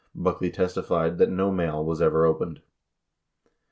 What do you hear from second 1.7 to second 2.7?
was ever opened.